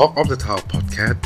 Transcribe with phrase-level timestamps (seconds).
[0.00, 1.18] Talk of the Town Podcast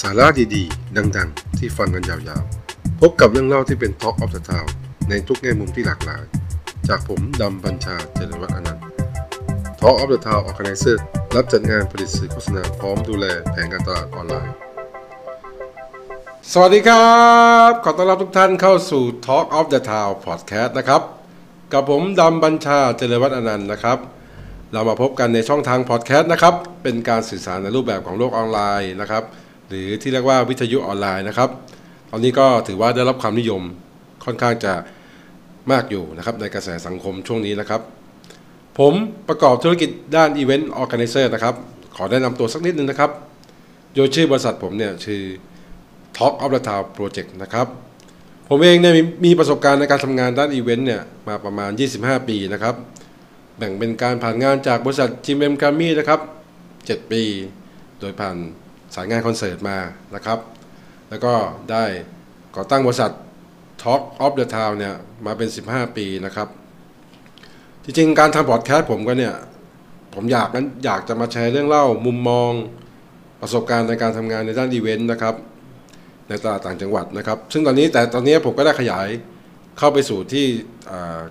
[0.00, 4.68] สาระดีๆ ดังๆ ที่ฟังกันยาวๆ พบกับเรื่องเล่าที่เป็น Talk of the Town
[5.08, 6.22] ในทุกแง่มุมที่หลากหลาย
[6.88, 8.84] จากผมดำบัญชาเจริญวัฒน์อนันต์
[9.80, 10.96] Talk of the Town Organizer
[11.34, 14.54] รับจัดงานผลิตสื่อโฆษณาพร้อมดูแลแผนการตลาดออนไลน์
[16.52, 17.18] สวัสดีครั
[17.68, 21.02] บ ขอต้อนรับทุกท่านเข้าสู่ Talk of the Town Podcast นะครับ
[21.72, 23.98] กับผมดำบัญชาเจริญวัฒน์อนันต์นะครับ
[24.72, 29.24] เรามาพบกันในช่องทางพอดแคสต์นะครับ เป็นการสื่อสารในรูปแบบของโลกออนไลน์นะครับ
[29.68, 31.50] หรือที่เรียกว่าวิทยุออนไลน์นะครับ
[32.10, 33.62] ตอนนี้ก็ถือว่าได้รับความนิยม
[34.24, 34.74] ค่อนข้างจะ
[35.72, 37.80] มากอยู่นะครับในกระแสสังคมช่วงนี้นะครับ
[38.78, 38.94] ผม
[39.28, 41.54] ประกอบธุรกิจด้าน Event Organizer นะครับ
[41.96, 43.10] ขอแนะนำตัวสักนิดนึงนะครับ
[43.94, 45.20] โดยชื่อบริษัทผมเนี่ยชื่อ
[46.16, 47.66] Talk of the Town Project นะครับ
[48.48, 52.74] ผมเองเนี่ยมีมีประสบการณ์ในการทำงานด้านอีเวนต์เนี่ยมาประมาณ 25 ปีนะครับ
[53.58, 56.20] แบ่งเป็นการผ่านงานจากบริษัท GMM Grammy นะครับ
[56.66, 57.22] 7 ปี
[58.00, 58.36] โดยผ่าน
[58.94, 59.78] สายงานคอนเสิร์ตมา
[60.14, 60.38] นะครับ
[61.10, 61.32] แล้วก็
[61.70, 61.84] ได้
[62.56, 63.12] ก่อตั้งบริษัท
[63.82, 64.94] Talk of the Town เนี่ย
[65.26, 66.48] มาเป็น 15 ปีนะครับ
[67.84, 69.34] จริงๆ การทำพอดแคสต์ผมก็เนี่ย
[70.14, 72.50] ผมอยากนั้นอยากจะมาแชร์เรื่องเล่ามุมมอง
[73.40, 75.34] ประสบการณ์ในการทำงานในด้านอีเวนต์นะครับ
[76.28, 79.08] ในตลาดต่างจังหวัดนะครับ ซึ่งตอนนี้แต่ตอนนี้ผมก็ได้ขยาย
[79.78, 80.46] เข้าไปสู่ที่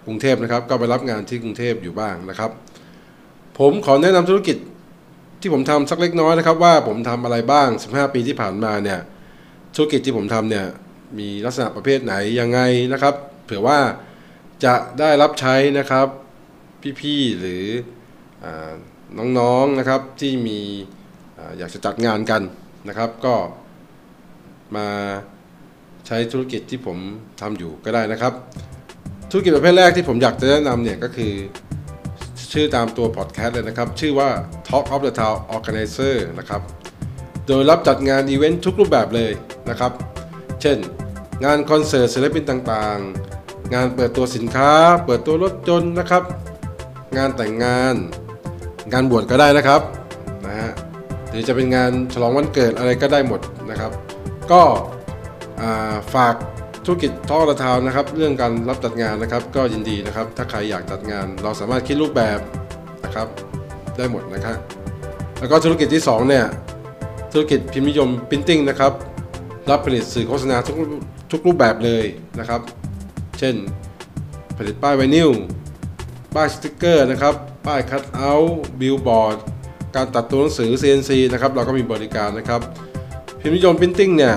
[0.06, 2.52] กรุงเทพนะครับ ก็ไปรับงานที่กรุงเทพอยู่บ้างนะครับ
[3.59, 4.58] ผมขอแนะนำธุรกิจ
[5.42, 9.00] ที่ผมทำสักเล็กน้อยนะครับ ว่าผมทำอะไรบ้าง 15 ปีที่ผ่านมาเนี่ย
[9.76, 10.66] ธุรกิจที่ผมทำเนี่ย
[11.20, 12.59] มีลักษณะประเภทไหนยังไง
[12.94, 13.80] นะครับ เผื่อว่า
[14.66, 16.08] จะได้รับใช้นะครับ
[17.02, 17.66] พี่ๆหรือ
[18.44, 18.45] อ
[19.39, 20.59] น้องๆนะครับที่มี
[21.38, 22.42] ออยากจะจัดงานกัน
[22.88, 23.36] นะครับ ก็
[24.76, 24.88] มา
[26.08, 26.98] ใช้ธุรกิจที่ผม
[27.42, 28.34] ทำอยู่ก็ได้นะครับ
[29.32, 31.34] ธุรกิจประเภทแรกที่ผมอยากจะแนะนำเนี่ยก็คือ
[32.54, 34.30] ชื่อตามตัวพอดแคสต์เลยนะครับ ชื่อว่า
[34.68, 36.62] Talk of the Town Organizer นะครับ
[37.48, 39.32] โดยรับจัดงานอีเวนต์ทุกรูปแบบเลย
[39.70, 39.92] นะครับ
[40.62, 40.78] เช่น
[41.46, 44.72] งานคอนเสิร์ตศิลปินต่างๆ งานเปิดตัวสินค้า
[45.06, 46.23] เปิดตัวรถยนต์นะครับ
[47.17, 47.96] งานแต่งงาน
[48.94, 49.82] งานบวชก็ได้นะครับ
[50.46, 50.72] นะฮะ
[51.30, 53.92] หรือจะเป็นงานฉลองวันเกิดอะไรก็ได้หมดนะครับ
[54.52, 54.62] ก็
[56.16, 56.36] ฝาก
[56.86, 62.40] ธุรกิจท่อระทาวนะครับ เรื่องการรับจัดงานนะครับ ก็ยินดีนะครับ ถ้าใครอยากจัดงาน เราสามารถคิดรูปแบบ
[63.06, 63.28] นะครับ
[63.98, 64.58] ได้หมดนะครับ
[65.40, 66.46] แล้วก็ธุรกิจที่สองเนี่ย
[67.32, 68.94] ธุรกิจพิมพ์นิยมพิมพ์ติ้งนะครับ
[69.70, 70.76] รับผลิตสื่อโฆษณาทุก
[71.32, 72.06] ทุกรูปแบบเลย
[72.40, 72.62] นะครับ
[73.40, 73.56] เช่น
[74.58, 75.30] ผลิตป้ายไวนิล
[76.36, 77.34] ป้ายสติกเกอร์นะครับ
[77.67, 79.38] ป้ายคัตเอาท์บิลบอร์ด
[79.96, 82.62] การตัดตัวหนังสือ CNC นะครับ เราก็มีบริการนะครับ
[83.42, 84.36] พิมพ์นิยม printing เนี่ย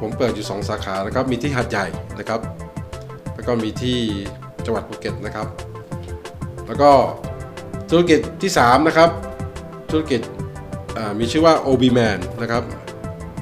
[0.00, 1.86] ผมเปิดอยู่ 2 สาขานะครับ มีที่หาดใหญ่
[2.18, 2.40] นะครับ
[3.34, 3.98] แล้วก็มีที่
[4.64, 5.46] จังหวัดภูเก็ตนะครับ
[6.66, 6.90] แล้วก็
[7.90, 9.10] ธุรกิจที่ 3 นะครับ
[9.90, 10.20] ธุรกิจ
[11.18, 12.62] มีชื่อว่า OB Man นะครับ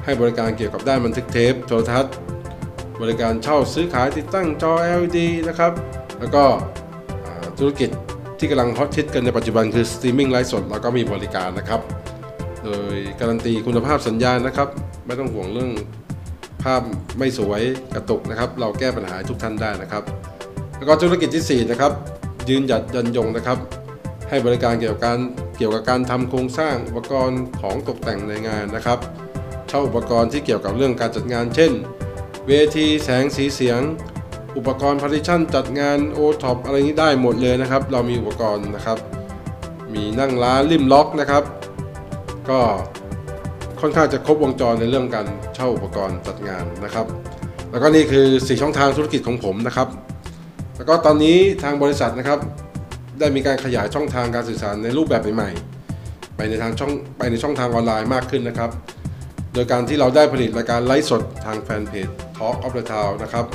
[0.03, 2.13] ให้บริการเกี่ยวกับด้านบันทึกเทปโทรทัศน์
[3.01, 5.71] บริการเช่าซื้อขายติดตั้งจอ LED นะครับ
[6.19, 6.43] แล้วก็
[7.59, 7.89] ธุรกิจ
[8.39, 11.81] ที่กำลังฮอตฮิตกันในปัจจุบันคือสตรีมมิ่งไลฟ์สดเราก็มีบริการนะครับ
[12.63, 14.67] โดยการันตีคุณภาพสัญญาณนะครับ
[15.05, 16.81] ไม่ต้องห่วงเรื่องภาพ
[17.17, 17.61] ไม่สวย
[17.95, 20.03] กระตุกนะครับ เราแก้ปัญหาทุกท่านได้นะครับ
[20.77, 21.91] แล้วก็ธุรกิจที่4นะครับ
[22.49, 23.57] ยืนหยัดยันยงนะครับ
[24.29, 25.19] ให้บริการเกี่ยวกับการ
[25.57, 28.99] เกี่ยวกับการทำโครงสร้างอุปกรณ์ของตกแต่งในงานนะครับ
[29.67, 31.71] เช่าอุปกรณ์ที่เกี่ยวกับเรื่องการจัดงาน เช่น
[32.47, 33.81] เวทีแสงสีเสียง
[34.57, 38.97] อุปกรณ์ partition จัดงานโอท็อปอะไรนี้ได้หมดเลยนะครับ เรามีอุปกรณ์นะครับ
[39.93, 41.43] มีนั่งร้าน ring lock นะครับ
[42.49, 42.59] ก็
[43.81, 47.05] ค่อนข้างจะครบวงจรในเรื่องการเช่าอุปกรณ์จัดงานนะครับ
[47.71, 49.87] แล้วก็นี่คือ 4 ช่องทางธุรกิจของผมนะครับ
[50.77, 52.39] แล้วก็ตอนนี้ทางบริษัทนะครับ
[53.19, 58.71] ได้มีการขยายช่องทางการสื่อสารในรูปแบบใหม่ๆไปในทางช่องไปในช่องทางออนไลน์มากขึ้นนะครับ
[59.53, 62.07] โดยการที่เราได้ผลิตรายการไลฟ์สดทางแฟนเพจ
[62.37, 63.45] Talk of the Town นะครับ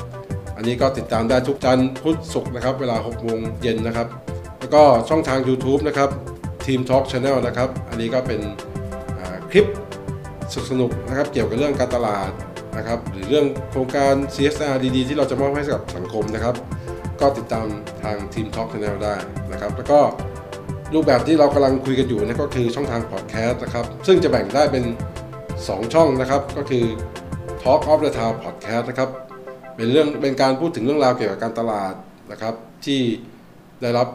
[0.56, 4.08] อันนี้ก็ติดตามได้ทุกจันทร์พุธศุกร์นะครับ เวลา6โมงเย็นนะครับ
[4.58, 6.10] แล้วก็ช่องทาง YouTube นะครับ
[6.64, 8.40] Team Talk Channel นะครับ อันนี้ก็เป็น
[9.50, 9.66] คลิป
[10.70, 12.30] สนุกๆนะครับเกี่ยวกับเรื่องการตลาด
[12.76, 16.54] นะครับหรือเรื่องโครงการ CSR ดีๆ ที่เราจะมอบให้กับสังคมนะครับ
[17.20, 17.66] ก็ติดตาม
[18.02, 19.14] ทาง Team Talk Channel ได้
[19.52, 20.00] นะครับ แล้วก็
[20.94, 24.84] รูปแบบที่เรากำลังคุยกันอยู่นั่นก็คือช่องทางพอดแคสต์นะครับ ซึ่งจะแบ่งได้เป็น
[25.38, 26.84] 2 ช่องนะครับ ก็คือ
[27.62, 29.10] Talk of the Town Podcast นะครับ
[29.76, 31.94] เป็นเรื่องเป็นการพูดถึงเรื่องราวเกี่ยวกับการตลาด
[32.32, 32.54] นะครับ
[32.86, 33.00] ที่
[33.82, 34.08] ได้รับ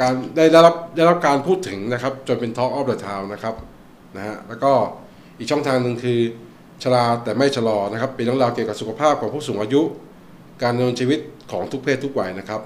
[0.00, 3.54] การได้ได้รับได้รับการพูดถึงนะครับ จนเป็น Talk of the Town นะครับ
[4.16, 4.72] นะฮะแล้วก็
[5.42, 6.20] อีกช่องทางหนึ่งคือ
[6.82, 9.82] ชราแต่ไม่ชะลอนะครับ เป็นเรื่องราวเกี่ยวกับสุขภาพของผู้สูงอายุ
[10.62, 11.18] การดำเนินชีวิต
[11.50, 12.60] ของทุกเพศทุกวัยนะครับ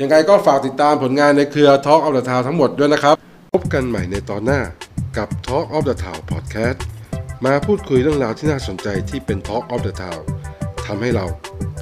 [0.00, 3.16] ยังไงก็ฝากติดตามผลงานในเครือ Talk of the Town ทั้งหมดด้วยนะครับ
[3.54, 4.60] พบกันใหม่ในตอนหน้า
[5.16, 6.78] กับ Talk of the Town Podcast
[7.44, 10.20] มาพูดคุยเรื่องราวที่น่าสนใจที่เป็น Talk of the Town
[10.86, 11.26] ทำให้เรา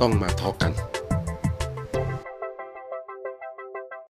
[0.01, 0.73] ต้องมาทอล์กกัน